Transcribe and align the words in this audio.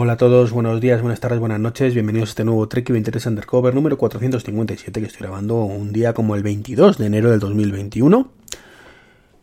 Hola 0.00 0.12
a 0.12 0.16
todos, 0.16 0.52
buenos 0.52 0.80
días, 0.80 1.02
buenas 1.02 1.18
tardes, 1.18 1.40
buenas 1.40 1.58
noches, 1.58 1.92
bienvenidos 1.92 2.28
a 2.28 2.30
este 2.30 2.44
nuevo 2.44 2.68
Trek 2.68 2.88
23 2.88 3.26
Undercover 3.26 3.74
número 3.74 3.98
457 3.98 5.00
que 5.00 5.06
estoy 5.08 5.22
grabando 5.22 5.64
un 5.64 5.92
día 5.92 6.14
como 6.14 6.36
el 6.36 6.44
22 6.44 6.98
de 6.98 7.06
enero 7.06 7.32
del 7.32 7.40
2021. 7.40 8.30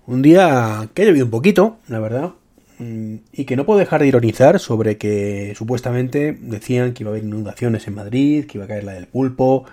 Un 0.08 0.22
día 0.22 0.88
que 0.94 1.02
ha 1.02 1.06
llovido 1.08 1.26
un 1.26 1.32
poquito, 1.32 1.80
la 1.90 2.00
verdad, 2.00 2.36
mm, 2.80 3.16
y 3.34 3.44
que 3.44 3.58
no 3.58 3.66
puedo 3.66 3.80
dejar 3.80 4.00
de 4.00 4.08
ironizar 4.08 4.62
sobre 4.62 4.98
que 4.98 5.54
supuestamente 5.58 6.38
decían 6.40 6.94
que 6.94 7.04
iba 7.04 7.10
a 7.10 7.16
haber 7.16 7.26
inundaciones 7.26 7.86
en 7.90 7.96
Madrid, 7.96 8.46
que 8.46 8.58
iba 8.58 8.64
a 8.64 8.70
caer 8.70 8.86
la 8.86 8.94
del 8.94 9.08
pulpo, 9.08 9.66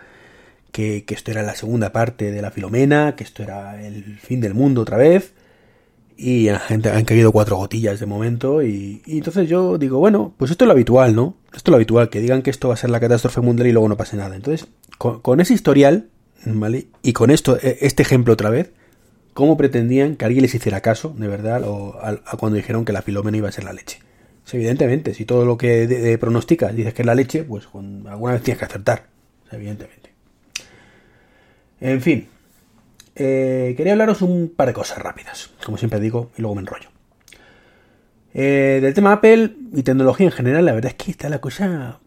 que, 0.73 1.05
que 1.05 1.14
esto 1.14 1.30
era 1.30 1.45
la 1.45 1.55
segunda 1.55 1.93
parte 1.93 2.33
de 2.33 2.43
la 2.43 2.51
Filomena, 2.51 3.14
que 3.14 3.23
esto 3.23 3.45
era 3.45 3.80
el 3.87 4.19
fin 4.19 4.41
del 4.41 4.55
mundo 4.55 4.80
otra 4.80 4.96
vez 4.96 5.33
y 6.23 6.46
la 6.46 6.61
gente 6.61 6.89
han 6.89 7.04
caído 7.04 7.32
cuatro 7.32 7.57
gotillas 7.57 7.98
de 7.98 8.07
momento 8.07 8.62
y, 8.62 9.02
entonces 9.07 9.48
yo 9.48 9.77
digo, 9.77 9.98
bueno, 9.98 10.32
pues 10.37 10.52
esto 10.52 10.64
es 10.64 10.66
lo 10.66 10.73
habitual, 10.73 11.16
¿no? 11.16 11.34
Esto 11.46 11.70
es 11.70 11.73
lo 11.73 11.77
habitual, 11.77 12.10
que 12.10 12.20
digan 12.20 12.42
que 12.42 12.51
esto 12.51 12.69
va 12.69 12.74
a 12.74 12.77
ser 12.77 12.91
la 12.91 13.01
catástrofe 13.01 13.41
mundial 13.41 13.66
y 13.66 13.73
luego 13.73 13.88
no 13.88 13.97
pase 13.97 14.16
nada. 14.16 14.37
Entonces, 14.37 14.69
con, 14.98 15.41
ese 15.41 15.52
historial, 15.52 16.06
¿vale? 16.45 16.87
Y 17.02 17.12
con 17.12 17.33
esto, 17.33 17.59
e, 17.61 17.78
este 17.80 18.05
ejemplo 18.05 18.34
otra 18.34 18.50
vez, 18.50 18.70
¿cómo 19.34 19.56
pretendían 19.56 20.14
que 20.14 20.24
alguien 20.24 20.42
les 20.42 20.55
hiciera 20.55 20.80
caso, 20.80 21.12
de 21.19 21.27
verdad, 21.27 21.64
o 21.64 21.98
a, 22.00 22.16
cuando 22.36 22.55
dijeron 22.55 22.84
que 22.84 22.92
la 22.92 23.02
filomena 23.02 23.39
iba 23.39 23.48
a 23.48 23.52
ser 23.52 23.64
la 23.64 23.73
leche? 23.73 23.98
evidentemente, 24.52 25.14
si 25.14 25.25
todo 25.25 25.47
lo 25.47 25.56
que 25.56 25.86
de, 25.86 26.19
pronosticas 26.19 26.77
dices 26.77 26.92
que 26.92 27.02
es 27.02 27.06
la 27.06 27.14
leche, 27.14 27.42
pues 27.42 27.66
alguna 28.06 28.34
vez 28.34 28.42
tienes 28.42 28.59
que 28.59 28.66
acertar, 28.66 29.06
evidentemente. 29.50 30.11
En 31.80 32.02
fin, 32.02 32.28
eh, 33.15 33.75
quería 33.77 33.93
hablaros 33.93 34.23
un 34.23 34.52
par 34.55 34.69
de 34.69 34.75
cosas 34.75 34.98
rápidas, 34.98 35.51
como 35.65 35.77
siempre 35.77 36.01
digo, 36.01 36.30
y 36.37 36.43
luego 36.43 36.55
me 36.55 36.61
enrollo. 36.61 36.89
Eh, 38.34 38.79
del 38.80 38.95
tema 38.95 39.12
Apple 39.12 39.55
y 39.75 39.83
tecnología 39.83 40.27
en 40.27 40.33
general, 40.33 40.65
la 40.65 40.73
verdad 40.73 40.93
es 40.93 40.97
que 40.97 41.11
está 41.11 41.29
la 41.29 41.41
cosa 41.41 42.01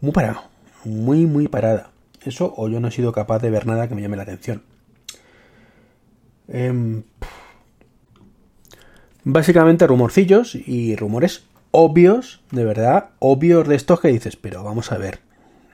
muy 0.00 0.12
parada, 0.12 0.48
muy, 0.84 1.26
muy 1.26 1.48
parada. 1.48 1.90
Eso 2.24 2.52
o 2.56 2.68
yo 2.68 2.80
no 2.80 2.88
he 2.88 2.90
sido 2.90 3.12
capaz 3.12 3.38
de 3.38 3.50
ver 3.50 3.66
nada 3.66 3.88
que 3.88 3.94
me 3.94 4.02
llame 4.02 4.16
la 4.16 4.24
atención. 4.24 4.62
Em, 6.48 7.02
básicamente 9.24 9.86
rumorcillos 9.86 10.54
y 10.54 10.96
rumores 10.96 11.44
obvios, 11.70 12.42
de 12.50 12.64
verdad, 12.64 13.10
obvios 13.18 13.66
de 13.68 13.76
estos 13.76 14.00
que 14.00 14.08
dices, 14.08 14.36
pero 14.36 14.62
vamos 14.64 14.92
a 14.92 14.98
ver, 14.98 15.20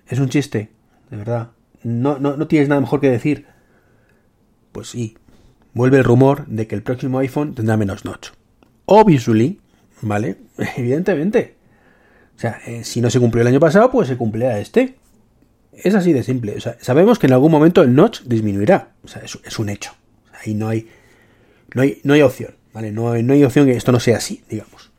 es 0.08 0.18
un 0.18 0.28
chiste, 0.28 0.70
de 1.10 1.16
verdad. 1.16 1.50
No, 1.82 2.18
no, 2.18 2.36
no 2.36 2.46
tienes 2.46 2.68
nada 2.68 2.80
mejor 2.80 3.00
que 3.00 3.10
decir 3.10 3.46
pues 4.74 4.88
sí, 4.88 5.16
vuelve 5.72 5.98
el 5.98 6.04
rumor 6.04 6.46
de 6.48 6.66
que 6.66 6.74
el 6.74 6.82
próximo 6.82 7.20
iPhone 7.20 7.54
tendrá 7.54 7.76
menos 7.76 8.04
notch. 8.04 8.30
Obviously, 8.86 9.60
¿vale? 10.02 10.36
Evidentemente. 10.76 11.54
O 12.36 12.40
sea, 12.40 12.60
eh, 12.66 12.82
si 12.82 13.00
no 13.00 13.08
se 13.08 13.20
cumplió 13.20 13.42
el 13.42 13.48
año 13.48 13.60
pasado, 13.60 13.90
pues 13.90 14.08
se 14.08 14.16
cumplirá 14.16 14.58
este. 14.58 14.96
Es 15.72 15.94
así 15.94 16.12
de 16.12 16.24
simple. 16.24 16.56
O 16.56 16.60
sea, 16.60 16.76
sabemos 16.80 17.20
que 17.20 17.28
en 17.28 17.34
algún 17.34 17.52
momento 17.52 17.82
el 17.82 17.94
notch 17.94 18.22
disminuirá. 18.22 18.90
O 19.04 19.08
sea, 19.08 19.22
es, 19.22 19.58
un 19.58 19.68
hecho. 19.68 19.92
Ahí 20.44 20.54
no 20.54 20.68
hay, 20.68 20.88
no 21.72 21.82
hay, 21.82 22.00
no 22.02 22.14
hay 22.14 22.22
opción, 22.22 22.56
¿vale? 22.72 22.90
No 22.90 23.12
hay, 23.12 23.22
no 23.22 23.32
hay 23.32 23.44
opción 23.44 23.66
que 23.66 23.76
esto 23.76 23.92
no 23.92 24.00
sea 24.00 24.16
así, 24.16 24.42
digamos. 24.50 24.90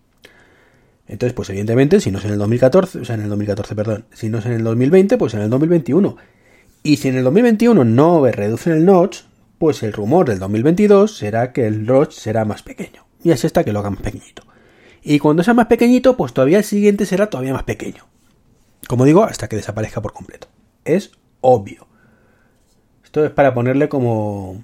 Entonces, 1.08 1.34
pues 1.34 1.50
evidentemente, 1.50 2.00
si 2.00 2.12
no 2.12 2.20
es 2.20 2.26
en 2.26 2.32
el 2.32 2.40
2014, 2.40 3.00
o 3.00 3.06
sea, 3.06 3.16
en 3.16 3.22
el 3.24 3.30
2014, 3.30 3.76
perdón, 3.76 4.06
si 4.14 4.30
no 4.30 4.40
es 4.40 4.46
en 4.46 4.54
el 4.54 4.64
2020, 4.64 5.18
pues 5.18 5.34
en 5.34 5.42
el 5.42 5.50
2021. 5.50 6.16
Y 6.82 6.98
si 6.98 7.10
en 7.10 7.18
el 7.18 7.26
2021 7.26 7.84
no 7.84 8.26
reducen 8.26 8.74
el 8.74 8.86
notch, 8.86 9.24
pues 9.58 9.84
el 9.84 9.94
rumor 9.94 10.28
del 10.28 10.40
2022 10.40 11.18
será 11.18 11.52
que 11.52 11.68
el 11.68 11.88
Roach 11.88 12.12
será 12.12 12.46
más 12.46 12.64
pequeño. 12.64 13.06
Y 13.24 13.32
es 13.32 13.44
esta 13.44 13.64
que 13.64 13.74
lo 13.74 13.80
hagan 13.80 13.94
más 13.94 14.04
pequeñito. 14.04 14.44
Y 15.02 15.20
cuando 15.20 15.44
sea 15.44 15.54
más 15.54 15.68
pequeñito, 15.68 16.18
pues 16.18 16.34
todavía 16.34 16.58
el 16.58 16.64
siguiente 16.64 17.06
será 17.06 17.30
todavía 17.30 17.54
más 17.54 17.64
pequeño. 17.64 18.06
Como 18.88 19.06
digo, 19.06 19.24
hasta 19.24 19.48
que 19.48 19.56
desaparezca 19.56 20.02
por 20.02 20.14
completo. 20.14 20.48
Es 20.84 21.12
obvio. 21.42 21.88
Esto 23.04 23.26
es 23.26 23.32
para 23.32 23.54
ponerle 23.54 23.90
como 23.90 24.62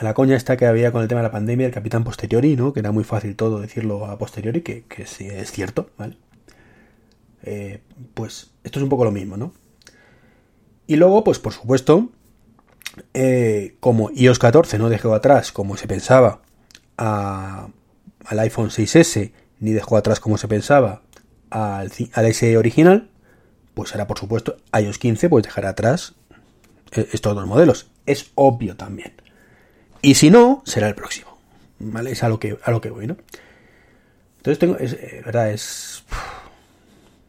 la 0.00 0.14
coña 0.14 0.36
esta 0.36 0.56
que 0.56 0.66
había 0.66 0.92
con 0.92 1.02
el 1.02 1.08
tema 1.08 1.20
de 1.20 1.28
la 1.28 1.32
pandemia, 1.32 1.66
el 1.66 1.72
capitán 1.72 2.04
posteriori, 2.04 2.56
¿no? 2.56 2.72
Que 2.72 2.80
era 2.80 2.92
muy 2.92 3.04
fácil 3.04 3.34
todo 3.36 3.60
decirlo 3.60 4.06
a 4.06 4.18
posteriori, 4.18 4.62
que, 4.62 4.84
sí 5.06 5.26
es 5.26 5.50
cierto, 5.50 5.90
¿vale? 5.96 6.16
Eh, 7.42 7.80
pues 8.14 8.50
esto 8.64 8.78
es 8.78 8.82
un 8.82 8.88
poco 8.88 9.04
lo 9.04 9.12
mismo, 9.12 9.36
¿no? 9.36 9.52
Y 10.86 10.96
luego, 10.96 11.24
pues 11.24 11.38
por 11.38 11.52
supuesto, 11.52 12.10
eh, 13.14 13.76
como 13.80 14.10
iOS 14.10 14.38
14 14.38 14.78
no 14.78 14.88
dejó 14.88 15.14
atrás, 15.14 15.52
como 15.52 15.76
se 15.76 15.86
pensaba, 15.86 16.40
al 16.96 18.38
iPhone 18.38 18.70
6S, 18.70 19.32
ni 19.60 19.72
dejó 19.72 19.96
atrás, 19.96 20.20
como 20.20 20.38
se 20.38 20.48
pensaba, 20.48 21.02
al, 21.50 21.90
al 22.12 22.56
original, 22.56 23.08
pues 23.74 23.92
ahora, 23.92 24.06
por 24.06 24.18
supuesto, 24.18 24.56
iOS 24.76 24.98
15 24.98 25.28
pues 25.28 25.44
dejará 25.44 25.70
atrás 25.70 26.14
eh, 26.92 27.08
estos 27.12 27.34
dos 27.34 27.46
modelos. 27.46 27.90
Es 28.06 28.30
obvio 28.34 28.76
también. 28.76 29.12
Y 30.02 30.14
si 30.14 30.30
no, 30.30 30.62
será 30.64 30.88
el 30.88 30.94
próximo. 30.94 31.38
Es 32.06 32.22
a 32.22 32.28
lo 32.28 32.40
que, 32.40 32.58
a 32.62 32.70
lo 32.70 32.80
que 32.80 32.90
voy, 32.90 33.06
¿no? 33.06 33.16
Entonces 34.38 34.58
tengo, 34.58 34.76
eh, 34.78 35.22
verdad, 35.24 35.50
es... 35.50 36.02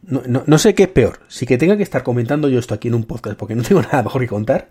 No, 0.02 0.22
no, 0.24 0.58
sé 0.58 0.74
qué 0.74 0.84
es 0.84 0.88
peor. 0.88 1.20
Si 1.28 1.46
que 1.46 1.58
tenga 1.58 1.76
que 1.76 1.82
estar 1.82 2.02
comentando 2.02 2.48
yo 2.48 2.58
esto 2.58 2.74
aquí 2.74 2.88
en 2.88 2.94
un 2.94 3.04
podcast 3.04 3.36
porque 3.36 3.54
no 3.54 3.62
tengo 3.62 3.82
nada 3.82 4.02
mejor 4.02 4.22
que 4.22 4.28
contar 4.28 4.68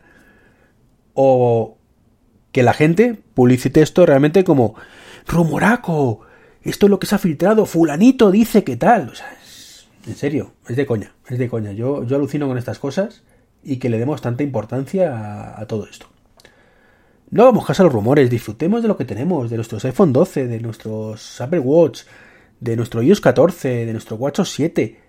o 1.13 1.77
que 2.51 2.63
la 2.63 2.73
gente 2.73 3.17
publicite 3.33 3.81
esto 3.81 4.05
realmente 4.05 4.43
como 4.43 4.75
rumoraco, 5.27 6.21
esto 6.63 6.87
es 6.87 6.89
lo 6.89 6.99
que 6.99 7.07
se 7.07 7.15
ha 7.15 7.19
filtrado, 7.19 7.65
fulanito 7.65 8.31
dice 8.31 8.63
que 8.63 8.75
tal. 8.75 9.09
O 9.09 9.15
sea, 9.15 9.27
en 10.07 10.15
serio, 10.15 10.53
es 10.67 10.75
de 10.75 10.85
coña, 10.85 11.13
es 11.27 11.37
de 11.37 11.49
coña. 11.49 11.71
Yo, 11.71 12.03
yo 12.03 12.15
alucino 12.15 12.47
con 12.47 12.57
estas 12.57 12.79
cosas 12.79 13.23
y 13.63 13.77
que 13.77 13.89
le 13.89 13.99
demos 13.99 14.21
tanta 14.21 14.43
importancia 14.43 15.59
a, 15.59 15.65
todo 15.67 15.87
esto. 15.87 16.07
No 17.29 17.45
vamos 17.45 17.65
caso 17.65 17.83
a 17.83 17.85
los 17.85 17.93
rumores, 17.93 18.29
disfrutemos 18.29 18.81
de 18.81 18.87
lo 18.87 18.97
que 18.97 19.05
tenemos, 19.05 19.49
de 19.49 19.57
nuestros 19.57 19.85
iPhone 19.85 20.13
12, 20.13 20.47
de 20.47 20.59
nuestros 20.59 21.39
Apple 21.41 21.59
Watch, 21.59 22.01
de 22.59 22.75
nuestro 22.75 23.03
iOS 23.03 23.21
14, 23.21 23.85
de 23.85 23.91
nuestro 23.91 24.15
WatchOS 24.15 24.49
7 24.49 25.08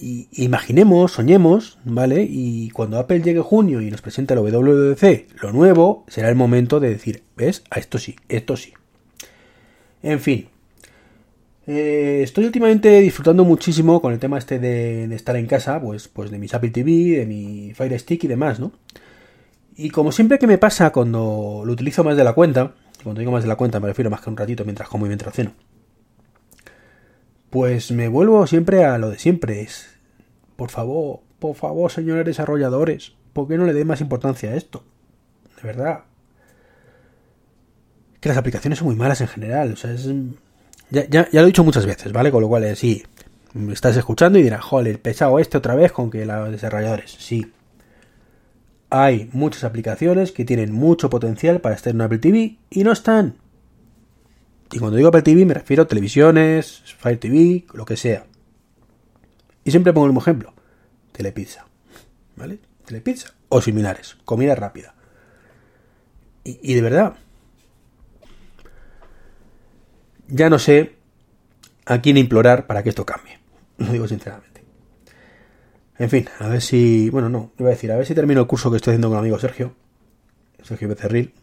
y 0.00 0.28
imaginemos, 0.32 1.12
soñemos, 1.12 1.78
¿vale? 1.84 2.26
Y 2.28 2.70
cuando 2.70 2.98
Apple 2.98 3.20
llegue 3.20 3.40
junio 3.40 3.80
y 3.80 3.90
nos 3.90 4.00
presente 4.00 4.34
la 4.34 4.40
WWDC, 4.40 5.42
lo 5.42 5.52
nuevo, 5.52 6.04
será 6.08 6.28
el 6.28 6.36
momento 6.36 6.78
de 6.80 6.90
decir, 6.90 7.24
¿ves? 7.36 7.64
A 7.70 7.78
esto 7.78 7.98
sí, 7.98 8.16
esto 8.28 8.56
sí. 8.56 8.74
En 10.02 10.20
fin. 10.20 10.48
Eh, 11.66 12.20
estoy 12.22 12.46
últimamente 12.46 13.00
disfrutando 13.00 13.44
muchísimo 13.44 14.00
con 14.00 14.12
el 14.12 14.18
tema 14.18 14.38
este 14.38 14.58
de, 14.58 15.04
estar 15.14 15.36
en 15.36 15.46
casa, 15.46 15.80
pues, 15.80 16.08
pues 16.08 16.30
de 16.30 16.38
mis 16.38 16.54
Apple 16.54 16.70
TV, 16.70 17.18
de 17.18 17.26
mi 17.26 17.74
Fire 17.74 17.98
Stick 17.98 18.24
y 18.24 18.28
demás, 18.28 18.58
¿no? 18.60 18.72
Y 19.76 19.90
como 19.90 20.12
siempre 20.12 20.38
que 20.38 20.46
me 20.46 20.58
pasa 20.58 20.90
cuando 20.90 21.62
lo 21.64 21.72
utilizo 21.72 22.02
más 22.04 22.16
de 22.16 22.24
la 22.24 22.32
cuenta, 22.32 22.74
cuando 23.02 23.20
digo 23.20 23.32
más 23.32 23.42
de 23.42 23.48
la 23.48 23.56
cuenta 23.56 23.80
me 23.80 23.88
refiero 23.88 24.10
más 24.10 24.20
que 24.20 24.30
un 24.30 24.36
ratito 24.36 24.64
mientras 24.64 24.88
como 24.88 25.06
y 25.06 25.08
mientras 25.08 25.34
ceno, 25.34 25.52
pues 27.50 27.90
me 27.90 28.08
vuelvo 28.08 28.46
siempre 28.46 28.84
a 28.84 28.98
lo 28.98 29.10
de 29.10 29.18
siempre. 29.18 29.62
Es, 29.62 29.88
por 30.56 30.70
favor, 30.70 31.20
por 31.38 31.54
favor, 31.54 31.90
señores 31.90 32.24
desarrolladores, 32.24 33.12
¿por 33.32 33.48
qué 33.48 33.56
no 33.56 33.64
le 33.64 33.72
den 33.72 33.86
más 33.86 34.00
importancia 34.00 34.50
a 34.50 34.56
esto? 34.56 34.84
De 35.56 35.66
verdad. 35.66 36.04
Que 38.20 38.28
las 38.28 38.38
aplicaciones 38.38 38.78
son 38.78 38.88
muy 38.88 38.96
malas 38.96 39.20
en 39.20 39.28
general. 39.28 39.72
O 39.72 39.76
sea, 39.76 39.92
es, 39.92 40.08
ya, 40.90 41.28
lo 41.32 41.40
he 41.40 41.46
dicho 41.46 41.64
muchas 41.64 41.86
veces, 41.86 42.12
¿vale? 42.12 42.30
Con 42.30 42.42
lo 42.42 42.48
cual, 42.48 42.76
sí, 42.76 43.04
me 43.52 43.72
estás 43.72 43.96
escuchando 43.96 44.38
y 44.38 44.42
dirás, 44.42 44.62
joder, 44.62 45.00
pesado 45.00 45.38
este 45.38 45.58
otra 45.58 45.74
vez 45.74 45.92
con 45.92 46.10
que 46.10 46.24
los 46.24 46.50
desarrolladores. 46.50 47.10
Sí. 47.18 47.52
Hay 48.90 49.28
muchas 49.32 49.64
aplicaciones 49.64 50.32
que 50.32 50.46
tienen 50.46 50.72
mucho 50.72 51.10
potencial 51.10 51.60
para 51.60 51.74
estar 51.74 51.94
en 51.94 52.00
Apple 52.00 52.18
TV 52.18 52.56
y 52.70 52.84
no 52.84 52.92
están. 52.92 53.36
Y 54.72 54.78
cuando 54.78 54.96
digo 54.96 55.08
Apple 55.08 55.22
TV 55.22 55.44
me 55.44 55.54
refiero 55.54 55.82
a 55.82 55.88
televisiones, 55.88 56.82
Fire 56.98 57.18
TV, 57.18 57.66
lo 57.72 57.84
que 57.84 57.96
sea. 57.96 58.26
Y 59.64 59.70
siempre 59.70 59.92
pongo 59.92 60.06
el 60.06 60.12
mismo 60.12 60.20
ejemplo. 60.20 60.52
Telepizza. 61.12 61.66
¿Vale? 62.36 62.58
Telepizza. 62.84 63.34
O 63.48 63.60
similares. 63.60 64.16
Comida 64.24 64.54
rápida. 64.54 64.94
Y, 66.44 66.74
de 66.74 66.80
verdad. 66.80 67.14
Ya 70.28 70.48
no 70.48 70.58
sé 70.58 70.94
a 71.84 72.00
quién 72.00 72.16
implorar 72.16 72.66
para 72.66 72.82
que 72.82 72.88
esto 72.90 73.04
cambie. 73.04 73.38
Lo 73.78 73.92
digo 73.92 74.08
sinceramente. 74.08 74.64
En 75.98 76.08
fin, 76.08 76.28
a 76.38 76.48
ver 76.48 76.62
si. 76.62 77.10
Bueno, 77.10 77.28
no, 77.28 77.52
iba 77.58 77.68
a 77.68 77.72
decir, 77.72 77.90
a 77.92 77.96
ver 77.96 78.06
si 78.06 78.14
termino 78.14 78.40
el 78.40 78.46
curso 78.46 78.70
que 78.70 78.76
estoy 78.76 78.92
haciendo 78.92 79.08
con 79.08 79.16
mi 79.16 79.20
amigo 79.20 79.38
Sergio. 79.38 79.74
Sergio 80.62 80.88
Becerril. 80.88 81.34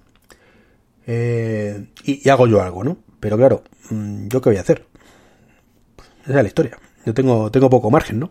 Eh, 1.08 1.88
y, 2.04 2.28
hago 2.30 2.48
yo 2.48 2.62
algo, 2.62 2.84
¿no? 2.84 2.98
Pero 3.26 3.38
claro, 3.38 3.64
mm, 3.90 4.28
¿yo 4.28 4.40
qué 4.40 4.50
voy 4.52 4.58
a 4.58 4.62
hacer? 4.62 4.86
Esa 6.26 6.30
es 6.30 6.36
la 6.36 6.44
historia. 6.44 6.78
Yo 7.08 7.16
tengo, 7.16 7.50
tengo 7.50 7.72
poco 7.72 7.90
margen, 7.90 8.20
¿no? 8.20 8.30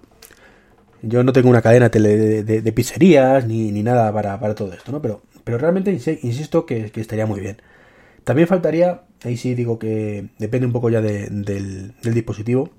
Yo 1.03 1.25
no 1.25 1.33
tengo 1.33 1.51
una 1.51 1.63
cadena 1.63 1.89
de, 1.89 2.73
pizzerías 2.73 3.45
ni, 3.45 3.83
nada 3.83 4.13
para, 4.13 4.55
todo 4.55 4.73
esto, 4.73 4.93
¿no? 4.93 5.03
Pero, 5.03 5.23
pero 5.43 5.59
realmente 5.59 5.91
insisto 5.91 6.65
que, 6.65 6.93
estaría 6.95 7.27
muy 7.27 7.41
bien. 7.41 7.61
También 8.23 8.47
faltaría, 8.47 9.03
ahí 9.25 9.37
sí 9.37 9.57
digo 9.57 9.81
que 9.81 10.29
depende 10.39 10.69
un 10.69 10.73
poco 10.73 10.91
ya 10.91 11.01
del, 11.01 11.93
dispositivo, 12.01 12.71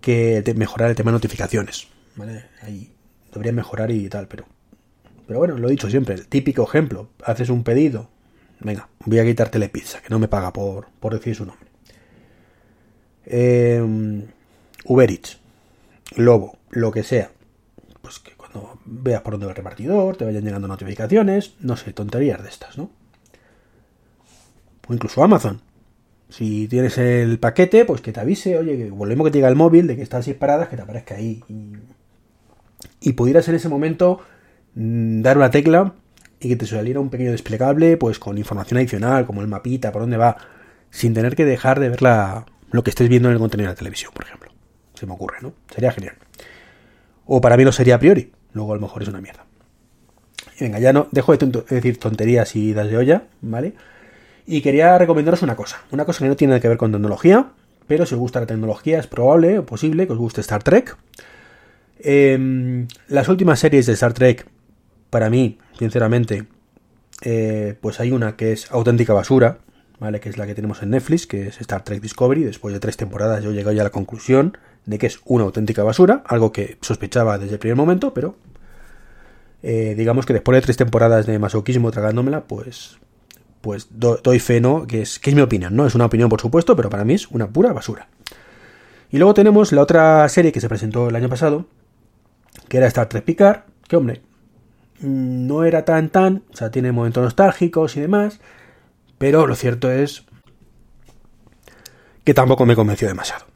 que 0.00 0.42
mejorar 0.56 0.90
el 0.90 0.96
tema 0.96 1.12
de 1.12 1.18
notificaciones. 1.18 1.86
¿vale? 2.16 2.46
Ahí 2.62 2.90
debería 3.32 3.52
mejorar 3.52 3.92
y 3.92 4.08
tal, 4.08 4.26
pero. 4.26 4.44
Pero 5.28 5.38
bueno, 5.38 5.56
lo 5.56 5.68
he 5.68 5.70
dicho 5.70 5.88
siempre, 5.88 6.16
el 6.16 6.26
típico 6.26 6.64
ejemplo. 6.64 7.10
Haces 7.24 7.48
un 7.48 7.62
pedido. 7.62 8.10
Venga, 8.62 8.88
voy 9.04 9.18
a 9.18 9.24
quitarte 9.24 9.58
la 9.58 9.68
pizza, 9.68 10.00
que 10.00 10.08
no 10.10 10.18
me 10.18 10.28
paga 10.28 10.52
por, 10.52 10.86
por 11.00 11.12
decir 11.14 11.34
su 11.34 11.44
nombre. 11.44 11.68
Eh, 13.24 13.80
Uber 14.84 15.20
Lobo, 16.16 16.58
lo 16.70 16.90
que 16.92 17.02
sea. 17.02 17.30
Pues 18.00 18.18
que 18.18 18.32
cuando 18.32 18.78
veas 18.84 19.22
por 19.22 19.32
dónde 19.32 19.46
va 19.46 19.52
el 19.52 19.56
repartidor, 19.56 20.16
te 20.16 20.24
vayan 20.24 20.44
llegando 20.44 20.68
notificaciones, 20.68 21.54
no 21.60 21.76
sé, 21.76 21.92
tonterías 21.92 22.42
de 22.42 22.48
estas, 22.48 22.78
¿no? 22.78 22.90
O 24.88 24.94
incluso 24.94 25.22
Amazon. 25.22 25.60
Si 26.28 26.66
tienes 26.68 26.98
el 26.98 27.38
paquete, 27.38 27.84
pues 27.84 28.00
que 28.00 28.12
te 28.12 28.20
avise, 28.20 28.58
oye, 28.58 28.76
que 28.76 28.90
volvemos 28.90 29.26
que 29.26 29.32
llega 29.32 29.48
el 29.48 29.56
móvil, 29.56 29.86
de 29.86 29.96
que 29.96 30.02
estás 30.02 30.24
seis 30.24 30.36
paradas, 30.36 30.68
que 30.68 30.76
te 30.76 30.82
aparezca 30.82 31.14
ahí. 31.14 31.42
Y, 31.48 31.72
y 33.00 33.12
pudieras 33.12 33.48
en 33.48 33.56
ese 33.56 33.68
momento 33.68 34.20
mm, 34.74 35.22
dar 35.22 35.36
una 35.36 35.50
tecla 35.50 35.94
y 36.42 36.48
que 36.48 36.56
te 36.56 36.66
saliera 36.66 36.98
un 36.98 37.08
pequeño 37.08 37.30
desplegable, 37.30 37.96
pues 37.96 38.18
con 38.18 38.36
información 38.36 38.78
adicional, 38.78 39.26
como 39.26 39.40
el 39.40 39.46
mapita, 39.46 39.92
por 39.92 40.02
dónde 40.02 40.16
va, 40.16 40.36
sin 40.90 41.14
tener 41.14 41.36
que 41.36 41.44
dejar 41.44 41.78
de 41.78 41.88
ver 41.88 42.02
la, 42.02 42.46
lo 42.72 42.82
que 42.82 42.90
estés 42.90 43.08
viendo 43.08 43.28
en 43.28 43.34
el 43.34 43.38
contenido 43.38 43.68
de 43.68 43.74
la 43.74 43.78
televisión, 43.78 44.10
por 44.12 44.24
ejemplo. 44.24 44.50
Se 44.94 45.06
me 45.06 45.12
ocurre, 45.12 45.38
¿no? 45.40 45.52
Sería 45.72 45.92
genial. 45.92 46.16
O 47.26 47.40
para 47.40 47.56
mí 47.56 47.64
lo 47.64 47.70
sería 47.70 47.94
a 47.94 47.98
priori, 47.98 48.32
luego 48.54 48.72
a 48.72 48.74
lo 48.74 48.82
mejor 48.82 49.02
es 49.02 49.08
una 49.08 49.20
mierda. 49.20 49.44
Y 50.58 50.64
venga, 50.64 50.80
ya 50.80 50.92
no 50.92 51.08
dejo 51.12 51.36
de, 51.36 51.64
decir 51.68 51.98
tonterías 51.98 52.56
y 52.56 52.72
das 52.72 52.88
de 52.88 52.96
olla, 52.96 53.24
¿vale? 53.40 53.74
Y 54.44 54.60
quería 54.60 54.98
recomendaros 54.98 55.42
una 55.42 55.54
cosa, 55.54 55.82
una 55.92 56.04
cosa 56.04 56.24
que 56.24 56.28
no 56.28 56.36
tiene 56.36 56.52
nada 56.52 56.60
que 56.60 56.68
ver 56.68 56.76
con 56.76 56.90
tecnología, 56.90 57.52
pero 57.86 58.04
si 58.04 58.14
os 58.14 58.20
gusta 58.20 58.40
la 58.40 58.46
tecnología 58.46 58.98
es 58.98 59.06
probable 59.06 59.60
o 59.60 59.66
posible 59.66 60.06
que 60.06 60.12
os 60.12 60.18
guste 60.18 60.40
Star 60.40 60.62
Trek. 60.62 60.96
Em, 62.00 62.88
las 63.06 63.28
últimas 63.28 63.60
series 63.60 63.86
de 63.86 63.92
Star 63.92 64.12
Trek, 64.12 64.46
para 65.10 65.30
mí, 65.30 65.58
sinceramente, 65.78 66.46
eh, 67.22 67.76
pues 67.80 68.00
hay 68.00 68.12
una 68.12 68.36
que 68.36 68.52
es 68.52 68.70
auténtica 68.70 69.12
basura, 69.12 69.58
¿vale? 69.98 70.20
Que 70.20 70.28
es 70.28 70.38
la 70.38 70.46
que 70.46 70.54
tenemos 70.54 70.82
en 70.82 70.90
Netflix, 70.90 71.26
que 71.26 71.48
es 71.48 71.60
Star 71.60 71.84
Trek 71.84 72.00
Discovery. 72.00 72.42
Después 72.42 72.74
de 72.74 72.80
tres 72.80 72.96
temporadas 72.96 73.42
yo 73.44 73.52
llegué 73.52 73.74
ya 73.74 73.82
a 73.82 73.84
la 73.84 73.90
conclusión 73.90 74.56
de 74.86 74.98
que 74.98 75.06
es 75.06 75.20
una 75.24 75.44
auténtica 75.44 75.82
basura, 75.82 76.22
algo 76.26 76.52
que 76.52 76.78
sospechaba 76.80 77.38
desde 77.38 77.54
el 77.54 77.58
primer 77.58 77.76
momento, 77.76 78.12
pero 78.12 78.36
eh, 79.62 79.94
digamos 79.96 80.26
que 80.26 80.32
después 80.32 80.56
de 80.56 80.62
tres 80.62 80.76
temporadas 80.76 81.26
de 81.26 81.38
masoquismo 81.38 81.90
tragándomela, 81.90 82.44
pues 82.44 82.98
pues 83.62 83.86
doy 83.92 84.40
fe, 84.40 84.60
¿no? 84.60 84.86
Que 84.86 85.02
es, 85.02 85.18
que 85.20 85.30
es 85.30 85.36
mi 85.36 85.42
opinión, 85.42 85.74
¿no? 85.76 85.86
Es 85.86 85.94
una 85.94 86.06
opinión, 86.06 86.28
por 86.28 86.40
supuesto, 86.40 86.74
pero 86.74 86.90
para 86.90 87.04
mí 87.04 87.14
es 87.14 87.28
una 87.28 87.48
pura 87.48 87.72
basura. 87.72 88.08
Y 89.10 89.18
luego 89.18 89.34
tenemos 89.34 89.72
la 89.72 89.82
otra 89.82 90.28
serie 90.28 90.52
que 90.52 90.60
se 90.60 90.68
presentó 90.68 91.08
el 91.08 91.16
año 91.16 91.28
pasado, 91.28 91.66
que 92.68 92.78
era 92.78 92.88
Star 92.88 93.08
Trek 93.08 93.24
Picard, 93.24 93.60
que 93.86 93.96
hombre, 93.96 94.22
no 95.02 95.64
era 95.64 95.84
tan 95.84 96.08
tan, 96.08 96.44
o 96.52 96.56
sea, 96.56 96.70
tiene 96.70 96.92
momentos 96.92 97.22
nostálgicos 97.22 97.96
y 97.96 98.00
demás, 98.00 98.40
pero 99.18 99.46
lo 99.46 99.54
cierto 99.54 99.90
es 99.90 100.24
que 102.24 102.34
tampoco 102.34 102.66
me 102.66 102.76
convenció 102.76 103.08
demasiado. 103.08 103.46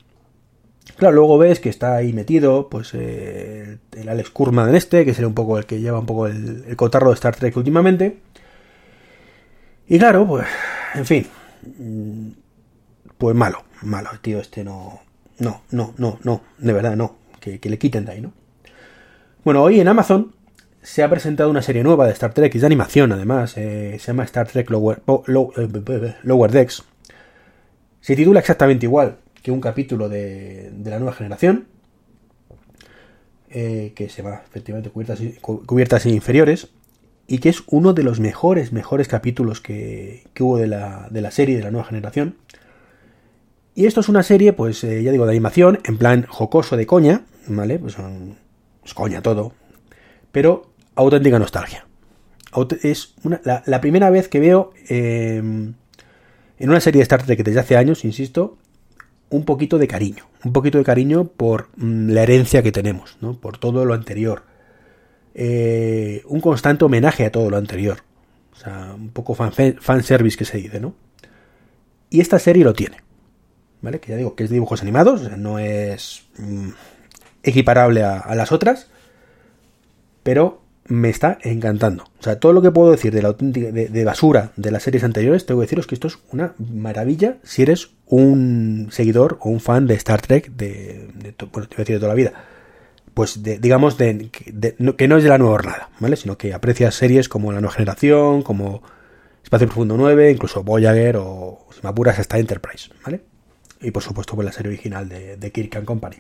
Claro, 0.96 1.14
luego 1.14 1.36
ves 1.36 1.60
que 1.60 1.68
está 1.68 1.96
ahí 1.96 2.12
metido, 2.12 2.68
pues 2.70 2.92
eh, 2.94 3.78
el 3.92 4.08
Alex 4.08 4.30
Kurman 4.30 4.74
este, 4.74 5.04
que 5.04 5.12
sería 5.12 5.28
un 5.28 5.34
poco 5.34 5.58
el 5.58 5.66
que 5.66 5.80
lleva 5.80 5.98
un 5.98 6.06
poco 6.06 6.26
el, 6.26 6.64
el 6.66 6.76
cotarro 6.76 7.08
de 7.08 7.14
Star 7.14 7.36
Trek 7.36 7.56
últimamente. 7.56 8.18
Y 9.88 9.98
claro, 9.98 10.26
pues, 10.26 10.46
en 10.94 11.04
fin, 11.04 11.26
mm, 11.78 12.28
pues 13.18 13.36
malo, 13.36 13.64
malo, 13.82 14.10
tío, 14.22 14.40
este 14.40 14.64
no, 14.64 15.00
no, 15.38 15.62
no, 15.70 15.94
no, 15.98 16.18
no, 16.22 16.40
de 16.58 16.72
verdad 16.72 16.96
no, 16.96 17.16
que, 17.40 17.60
que 17.60 17.68
le 17.68 17.78
quiten 17.78 18.06
de 18.06 18.12
ahí, 18.12 18.20
¿no? 18.20 18.32
Bueno, 19.44 19.62
hoy 19.62 19.80
en 19.80 19.88
Amazon 19.88 20.34
se 20.86 21.02
ha 21.02 21.10
presentado 21.10 21.50
una 21.50 21.62
serie 21.62 21.82
nueva 21.82 22.06
de 22.06 22.12
Star 22.12 22.32
Trek, 22.32 22.54
es 22.54 22.60
de 22.60 22.66
animación 22.66 23.10
además, 23.10 23.56
eh, 23.56 23.96
se 23.98 24.06
llama 24.06 24.22
Star 24.22 24.46
Trek 24.46 24.70
Lower, 24.70 25.02
eh, 25.26 26.14
Lower, 26.22 26.52
Decks. 26.52 26.84
Se 28.00 28.14
titula 28.14 28.38
exactamente 28.38 28.86
igual 28.86 29.16
que 29.42 29.50
un 29.50 29.60
capítulo 29.60 30.08
de, 30.08 30.70
la 30.84 31.00
nueva 31.00 31.12
generación, 31.12 31.66
eh, 33.50 33.94
que 33.96 34.08
se 34.08 34.22
llama 34.22 34.42
efectivamente 34.46 34.90
cubiertas, 34.90 35.18
cubiertas 35.40 36.06
inferiores, 36.06 36.68
y 37.26 37.38
que 37.38 37.48
es 37.48 37.64
uno 37.66 37.92
de 37.92 38.04
los 38.04 38.20
mejores, 38.20 38.72
mejores 38.72 39.08
capítulos 39.08 39.60
que, 39.60 40.22
hubo 40.38 40.56
de 40.56 40.68
la, 40.68 41.08
de 41.10 41.20
la, 41.20 41.32
serie 41.32 41.56
de 41.56 41.64
la 41.64 41.72
nueva 41.72 41.88
generación. 41.88 42.36
Y 43.74 43.86
esto 43.86 43.98
es 43.98 44.08
una 44.08 44.22
serie, 44.22 44.52
pues 44.52 44.82
ya 44.82 45.10
digo, 45.10 45.26
de 45.26 45.32
animación, 45.32 45.80
en 45.82 45.98
plan 45.98 46.26
jocoso 46.28 46.76
de 46.76 46.86
coña, 46.86 47.22
¿vale? 47.48 47.80
Pues 47.80 47.94
son, 47.94 48.36
es 48.84 48.94
coña 48.94 49.20
todo, 49.20 49.52
pero 50.30 50.75
auténtica 50.96 51.38
nostalgia. 51.38 51.86
Es 52.82 53.14
la, 53.44 53.80
primera 53.80 54.10
vez 54.10 54.28
que 54.28 54.40
veo 54.40 54.72
em, 54.88 55.74
en 56.58 56.70
una 56.70 56.80
serie 56.80 57.00
de 57.00 57.02
Star 57.02 57.22
Trek 57.22 57.44
desde 57.44 57.60
hace 57.60 57.76
años, 57.76 58.04
insisto, 58.04 58.56
un 59.28 59.44
poquito 59.44 59.78
de 59.78 59.86
cariño. 59.86 60.24
Un 60.42 60.52
poquito 60.52 60.78
de 60.78 60.84
cariño 60.84 61.28
por 61.28 61.68
mm, 61.76 62.10
la 62.10 62.22
herencia 62.22 62.62
que 62.62 62.72
tenemos, 62.72 63.18
¿no? 63.20 63.38
por 63.38 63.58
todo 63.58 63.84
lo 63.84 63.92
anterior. 63.94 64.44
Eh, 65.34 66.22
un 66.26 66.40
constante 66.40 66.84
homenaje 66.86 67.26
a 67.26 67.30
todo 67.30 67.50
lo 67.50 67.58
anterior. 67.58 67.98
O 68.52 68.56
sea, 68.56 68.94
un 68.94 69.10
poco 69.10 69.34
fan, 69.34 69.52
fanservice 69.78 70.38
que 70.38 70.46
se 70.46 70.56
dice, 70.56 70.80
¿no? 70.80 70.94
Y 72.08 72.20
esta 72.20 72.38
serie 72.38 72.64
lo 72.64 72.72
tiene. 72.72 73.02
¿Vale? 73.82 74.00
Que 74.00 74.12
ya 74.12 74.16
digo 74.16 74.34
que 74.34 74.44
es 74.44 74.50
de 74.50 74.54
dibujos 74.54 74.80
animados, 74.80 75.30
no 75.36 75.58
es 75.58 76.24
mm, 76.38 76.70
equiparable 77.42 78.02
a 78.02 78.34
las 78.34 78.50
otras. 78.50 78.88
Pero 80.22 80.65
me 80.88 81.08
está 81.08 81.38
encantando. 81.42 82.04
O 82.18 82.22
sea, 82.22 82.38
todo 82.38 82.52
lo 82.52 82.62
que 82.62 82.70
puedo 82.70 82.90
decir 82.90 83.12
de 83.12 83.22
la 83.22 83.28
auténtica 83.28 83.70
de, 83.72 84.04
basura 84.04 84.52
de 84.56 84.70
las 84.70 84.82
series 84.82 85.04
anteriores, 85.04 85.46
tengo 85.46 85.60
que 85.60 85.64
deciros 85.64 85.86
que 85.86 85.94
esto 85.94 86.08
es 86.08 86.18
una 86.32 86.54
maravilla 86.58 87.36
si 87.42 87.62
eres 87.62 87.90
un 88.06 88.88
seguidor 88.90 89.38
o 89.40 89.48
un 89.48 89.60
fan 89.60 89.86
de 89.86 89.94
Star 89.94 90.20
Trek 90.22 90.50
de, 90.52 91.08
bueno, 91.52 91.68
te 91.68 91.76
voy 91.76 91.82
a 91.82 91.84
decir 91.84 91.96
de 91.96 92.00
toda 92.00 92.08
la 92.08 92.14
vida. 92.14 92.32
Pues 93.14 93.42
digamos 93.42 93.96
de, 93.96 94.30
que 94.30 95.08
no 95.08 95.16
es 95.16 95.22
de 95.22 95.28
la 95.30 95.38
nueva 95.38 95.54
jornada, 95.54 95.88
¿vale? 96.00 96.16
Sino 96.16 96.36
que 96.36 96.52
aprecias 96.52 96.94
series 96.94 97.30
como 97.30 97.50
La 97.50 97.62
Nueva 97.62 97.74
Generación, 97.74 98.42
como 98.42 98.82
Espacio 99.42 99.68
Profundo 99.68 99.96
9, 99.96 100.32
incluso 100.32 100.62
Voyager 100.62 101.16
o, 101.16 101.66
si 101.74 101.80
me 101.82 101.88
apuras, 101.88 102.18
hasta 102.18 102.38
Enterprise, 102.38 102.90
¿vale? 103.04 103.22
Y 103.80 103.90
por 103.90 104.02
supuesto, 104.02 104.34
pues 104.34 104.44
la 104.44 104.52
serie 104.52 104.70
original 104.70 105.08
de, 105.08 105.38
de 105.38 105.50
Kirk 105.50 105.76
and 105.76 105.86
Company. 105.86 106.16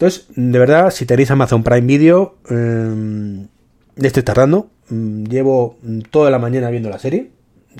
Entonces, 0.00 0.28
de 0.34 0.58
verdad, 0.58 0.90
si 0.90 1.04
tenéis 1.04 1.30
Amazon 1.30 1.62
Prime 1.62 1.86
Video, 1.86 2.38
eh, 2.48 3.46
estoy 3.96 4.22
tardando. 4.22 4.70
Mm, 4.88 5.24
llevo 5.24 5.76
toda 6.10 6.30
la 6.30 6.38
mañana 6.38 6.70
viendo 6.70 6.88
la 6.88 6.98
serie. 6.98 7.32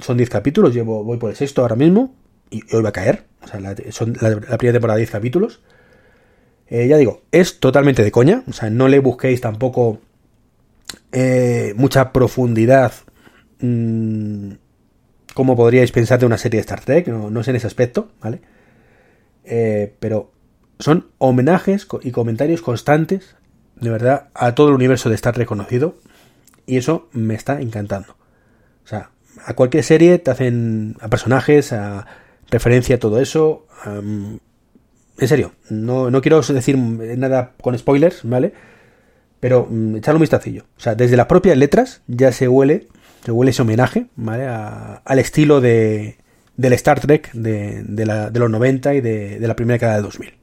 Son 0.02 0.18
10 0.18 0.28
capítulos, 0.28 0.74
llevo, 0.74 1.02
voy 1.02 1.16
por 1.16 1.30
el 1.30 1.36
sexto 1.36 1.62
ahora 1.62 1.76
mismo. 1.76 2.14
Y 2.50 2.60
hoy 2.76 2.82
va 2.82 2.90
a 2.90 2.92
caer. 2.92 3.24
O 3.42 3.46
sea, 3.46 3.58
la, 3.60 3.74
son 3.88 4.18
la, 4.20 4.38
primera 4.58 4.74
temporada 4.74 4.96
de 4.96 5.04
10 5.04 5.10
capítulos. 5.12 5.62
Eh, 6.66 6.88
ya 6.88 6.98
digo, 6.98 7.22
es 7.32 7.58
totalmente 7.58 8.04
de 8.04 8.10
coña. 8.10 8.44
O 8.46 8.52
sea, 8.52 8.68
no 8.68 8.88
le 8.88 8.98
busquéis 8.98 9.40
tampoco 9.40 10.00
eh, 11.12 11.72
mucha 11.74 12.12
profundidad. 12.12 12.92
Mm, 13.60 14.52
como 15.32 15.56
podríais 15.56 15.90
pensar 15.90 16.20
de 16.20 16.26
una 16.26 16.36
serie 16.36 16.58
de 16.58 16.66
Star 16.66 16.84
Trek. 16.84 17.08
No, 17.08 17.30
no 17.30 17.40
es 17.40 17.48
en 17.48 17.56
ese 17.56 17.66
aspecto, 17.66 18.10
¿vale? 18.20 18.42
Eh, 19.42 19.94
pero 19.98 20.32
son 20.80 21.06
homenajes 21.18 21.86
y 22.02 22.10
comentarios 22.10 22.62
constantes, 22.62 23.36
de 23.76 23.90
verdad, 23.90 24.28
a 24.34 24.54
todo 24.54 24.68
el 24.68 24.74
universo 24.74 25.08
de 25.08 25.14
estar 25.14 25.36
reconocido. 25.36 25.96
Y 26.66 26.76
eso 26.76 27.08
me 27.12 27.34
está 27.34 27.60
encantando. 27.60 28.16
O 28.84 28.88
sea, 28.88 29.10
a 29.44 29.54
cualquier 29.54 29.84
serie 29.84 30.18
te 30.18 30.30
hacen 30.30 30.96
a 31.00 31.08
personajes, 31.08 31.72
a 31.72 32.06
referencia 32.50 32.96
a 32.96 32.98
todo 32.98 33.20
eso. 33.20 33.66
en 33.86 35.28
serio, 35.28 35.52
no, 35.68 36.10
no, 36.10 36.20
quiero 36.20 36.40
decir 36.40 36.76
nada 36.78 37.52
con 37.60 37.78
spoilers, 37.78 38.20
¿vale? 38.24 38.52
Pero 39.38 39.64
um, 39.64 39.96
echarle 39.96 40.16
un 40.16 40.22
vistacillo. 40.22 40.64
O 40.76 40.80
sea, 40.80 40.94
desde 40.94 41.16
las 41.16 41.26
propias 41.26 41.56
letras 41.56 42.02
ya 42.06 42.32
se 42.32 42.48
huele, 42.48 42.88
se 43.24 43.32
huele 43.32 43.50
ese 43.50 43.62
homenaje, 43.62 44.06
¿vale? 44.16 44.46
al 44.46 45.18
estilo 45.18 45.60
de, 45.60 46.18
del 46.56 46.72
Star 46.74 47.00
Trek 47.00 47.32
de, 47.32 47.82
de, 47.84 48.06
la, 48.06 48.30
de 48.30 48.40
los 48.40 48.50
90 48.50 48.94
y 48.94 49.00
de, 49.00 49.38
de 49.38 49.48
la 49.48 49.56
primera 49.56 49.74
década 49.76 49.96
de 49.96 50.02
2000. 50.02 50.40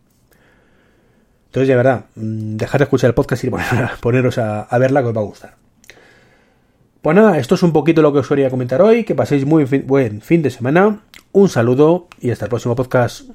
Entonces, 1.58 1.70
de 1.70 1.76
verdad, 1.76 2.06
mm, 2.14 2.56
dejar 2.58 2.80
de 2.80 2.84
escuchar 2.84 3.08
el 3.08 3.14
podcast 3.16 3.44
y 3.44 3.50
poneros 4.02 4.38
a, 4.38 4.78
verla 4.78 5.02
que 5.02 5.08
os 5.08 5.18
va 5.18 5.22
a 5.22 5.24
gustar. 5.24 5.56
Pues 7.02 7.16
nada, 7.16 7.40
esto 7.40 7.56
es 7.56 7.64
un 7.64 7.74
poquito 7.74 8.04
lo 8.04 8.14
que 8.14 8.20
os 8.20 8.28
quería 8.28 8.52
comentar 8.52 8.80
hoy. 8.80 9.04
Que 9.04 9.16
paséis 9.16 9.44
muy 9.44 9.64
buen 9.64 10.22
fin 10.22 10.44
de 10.44 10.52
semana. 10.52 11.00
Un 11.32 11.50
saludo 11.50 12.10
y 12.22 12.30
hasta 12.30 12.46
el 12.46 12.50
próximo 12.50 12.76
podcast. 12.76 13.32